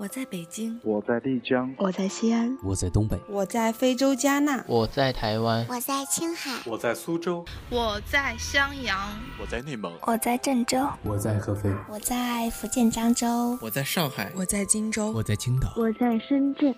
[0.00, 8.98] 我在北京，我在丽江，我在西安，我在东北，我在非洲加纳，我在台湾，我在青海，我在苏州，我在襄阳，
[9.38, 16.74] 我在内蒙，我在郑州，我在合肥，我在福建漳州，我在上海，我在荆州，我在青岛，我在深圳，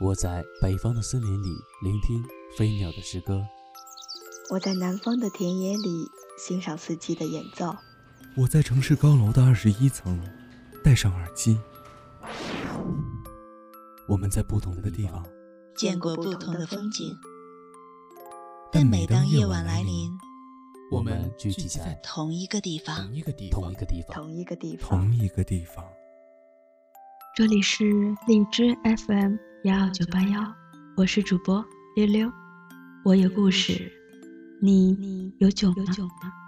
[0.00, 1.50] 我在北方的森林里
[1.82, 2.24] 聆听
[2.56, 3.44] 飞鸟的诗歌，
[4.48, 7.76] 我在南方的田野里欣赏四季的演奏，
[8.38, 10.18] 我在城市高楼的二十一层
[10.82, 11.58] 戴上耳机。
[14.08, 15.24] 我们在不同的地方
[15.74, 17.12] 见过不同的风景，
[18.70, 20.10] 但每当夜晚来临，
[20.92, 25.84] 我们聚集在同一个地方，同一个地方，同一个地方，同一个地方，同一个地方。
[27.34, 27.84] 这里是
[28.28, 28.74] 荔枝
[29.06, 29.34] FM
[29.64, 30.40] 幺二九八幺，
[30.96, 31.64] 我是主播
[31.96, 32.32] 溜溜，
[33.04, 33.90] 我有故事，
[34.62, 36.45] 你有酒吗？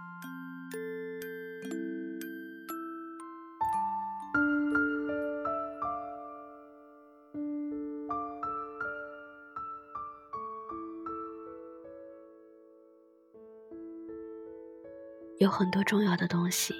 [15.39, 16.75] 有很多重要的东西，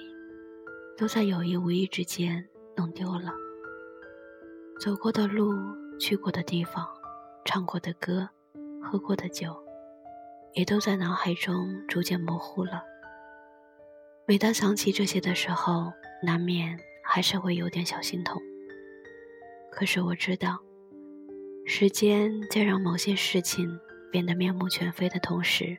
[0.97, 3.33] 都在有意无意之间弄丢了。
[4.81, 5.53] 走过的路，
[5.97, 6.85] 去过的地方，
[7.45, 8.27] 唱过的歌，
[8.83, 9.55] 喝过的酒，
[10.55, 12.83] 也都在脑海中逐渐模糊了。
[14.27, 18.41] 每当想起这些的时候，难免还是会有点小心痛。
[19.71, 20.59] 可是我知道，
[21.65, 23.79] 时间在让某些事情
[24.11, 25.77] 变得面目全非的同时，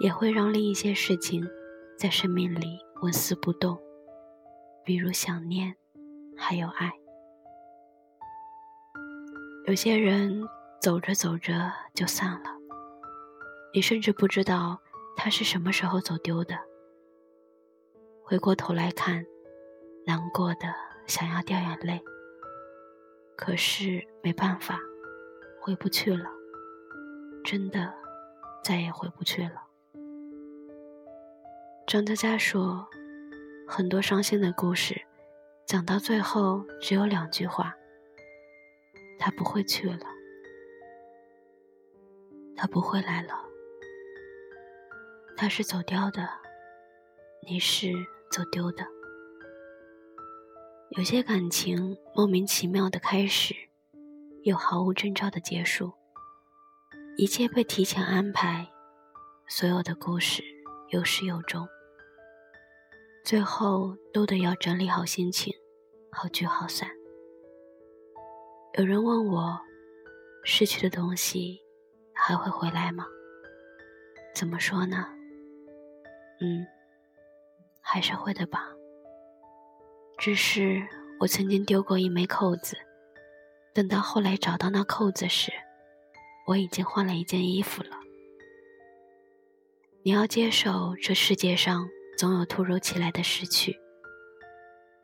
[0.00, 1.46] 也会让另一些事情。
[2.00, 3.78] 在生命里纹丝不动，
[4.82, 5.76] 比如想念，
[6.34, 6.90] 还有爱。
[9.66, 10.48] 有些人
[10.80, 12.50] 走着走着就散了，
[13.74, 14.80] 你甚至不知道
[15.14, 16.58] 他是什么时候走丢的。
[18.24, 19.22] 回过头来看，
[20.06, 20.74] 难过的
[21.06, 22.02] 想要掉眼泪，
[23.36, 24.80] 可是没办法，
[25.60, 26.30] 回不去了，
[27.44, 27.92] 真的
[28.64, 29.69] 再也回不去了。
[31.90, 32.88] 张嘉佳说
[33.66, 35.02] ：“很多伤心的故事，
[35.66, 37.74] 讲到最后只有两句话：
[39.18, 40.06] 他不会去了，
[42.54, 43.34] 他不会来了，
[45.36, 46.28] 他是走掉的，
[47.48, 47.92] 你是
[48.30, 48.86] 走丢的。
[50.90, 53.52] 有些感情莫名其妙的开始，
[54.44, 55.92] 又毫无征兆的结束，
[57.16, 58.70] 一切被提前安排，
[59.48, 60.44] 所有的故事
[60.90, 61.68] 有始有终。”
[63.22, 65.54] 最后都得要整理好心情，
[66.10, 66.88] 好聚好散。
[68.78, 69.60] 有人问我，
[70.42, 71.60] 失去的东西
[72.14, 73.06] 还会回来吗？
[74.34, 75.06] 怎么说呢？
[76.40, 76.66] 嗯，
[77.82, 78.70] 还是会的吧。
[80.18, 80.82] 只是
[81.20, 82.76] 我曾经丢过一枚扣子，
[83.74, 85.52] 等到后来找到那扣子时，
[86.46, 87.90] 我已经换了一件衣服了。
[90.02, 91.88] 你要接受这世界上。
[92.20, 93.80] 总有突如其来的失去，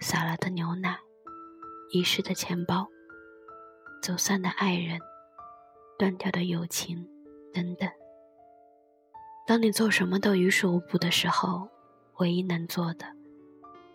[0.00, 0.98] 洒了的牛奶，
[1.90, 2.88] 遗失的钱包，
[4.02, 5.00] 走散的爱人，
[5.98, 7.08] 断掉的友情，
[7.54, 7.88] 等等。
[9.46, 11.70] 当你做什么都于事无补的时候，
[12.18, 13.06] 唯一能做的，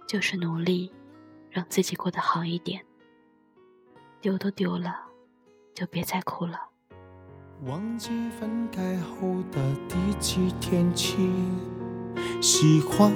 [0.08, 0.92] 就是努力，
[1.52, 2.84] 让自己过得好一点。
[4.20, 5.00] 丢都丢了，
[5.76, 6.59] 就别再哭了。
[7.66, 11.20] 忘记分开后的第几天起。
[12.41, 13.12] 喜欢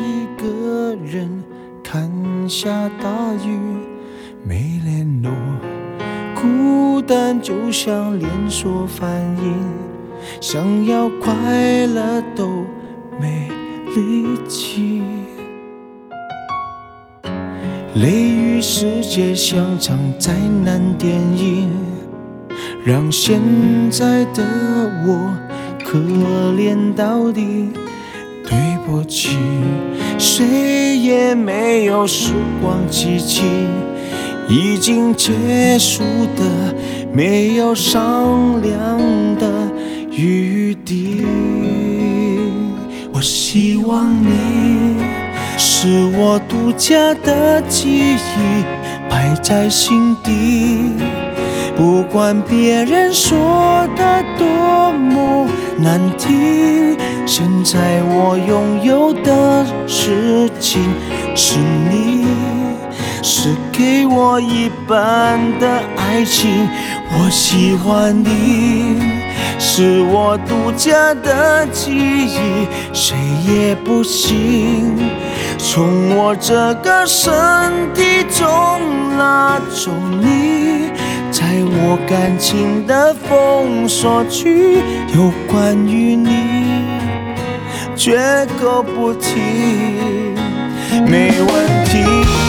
[0.00, 1.44] 一个人
[1.80, 2.10] 看
[2.48, 3.56] 下大雨，
[4.42, 5.30] 没联络，
[6.34, 9.08] 孤单就像连锁反
[9.40, 9.54] 应，
[10.40, 12.64] 想要快乐都
[13.20, 13.48] 没
[13.94, 15.02] 力气。
[17.94, 20.32] 雷雨世界像场灾
[20.64, 21.70] 难电影，
[22.84, 23.40] 让现
[23.88, 24.42] 在的
[25.06, 25.32] 我
[25.84, 25.96] 可
[26.56, 27.68] 怜到底。
[28.86, 29.38] 不起，
[30.18, 33.42] 谁也没有时光机器，
[34.46, 35.32] 已经结
[35.78, 36.02] 束
[36.36, 36.74] 的
[37.12, 38.98] 没有商量
[39.36, 39.48] 的
[40.10, 41.24] 余地。
[43.10, 44.98] 我希望你
[45.56, 48.64] 是我独家的记忆，
[49.08, 50.92] 摆在心底，
[51.74, 55.48] 不管别人说的多么
[55.78, 56.94] 难听。
[57.26, 60.82] 现在我拥有的事情
[61.34, 62.26] 是你，
[63.22, 65.66] 是给我一半的
[65.96, 66.68] 爱情。
[67.16, 69.00] 我喜欢你，
[69.58, 73.16] 是我独家的记忆，谁
[73.46, 74.94] 也不行
[75.56, 77.32] 从我这个身
[77.94, 80.90] 体中拉走你，
[81.30, 84.78] 在我感情的封锁区，
[85.14, 86.63] 有关于你，
[87.96, 89.40] 绝口不提，
[91.06, 92.43] 没问题。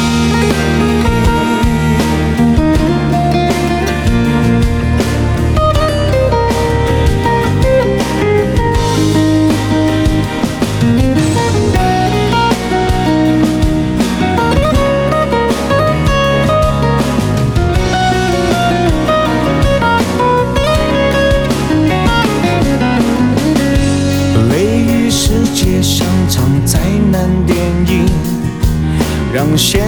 [29.35, 29.81] 让现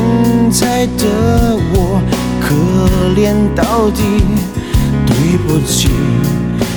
[0.52, 2.02] 在的我
[2.42, 2.54] 可
[3.16, 4.02] 怜到底。
[5.06, 5.88] 对不起，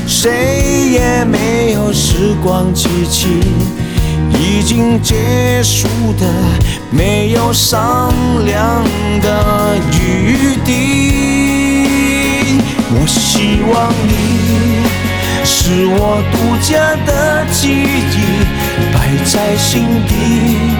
[0.06, 3.26] 谁也没有时光机器，
[4.38, 6.24] 已经结束的
[6.92, 8.12] 没有商
[8.46, 8.84] 量
[9.20, 10.70] 的余地。
[12.92, 14.20] 我希望你。
[15.42, 18.44] 是我独家的记忆，
[18.94, 20.79] 摆在心底。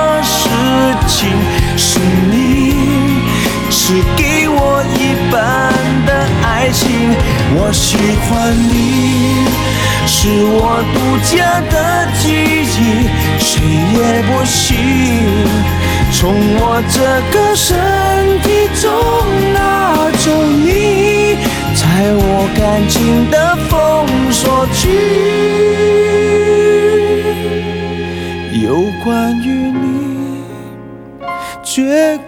[0.71, 1.29] 事情
[1.75, 1.99] 是
[2.31, 2.73] 你，
[3.69, 5.73] 是给我一半
[6.05, 6.87] 的爱情。
[7.55, 7.97] 我喜
[8.29, 9.45] 欢你，
[10.07, 10.97] 是我独
[11.27, 13.51] 家的记忆，谁
[13.93, 14.59] 也不行。
[16.13, 16.99] 从我这
[17.31, 17.67] 个身
[18.41, 18.69] 体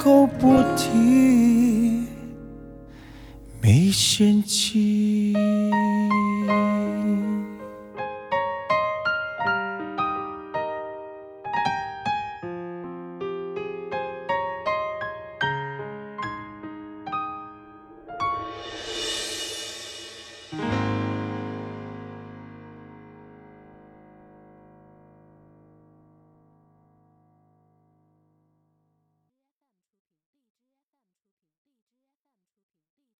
[0.04, 2.04] 口不提，
[3.62, 5.34] 没嫌弃。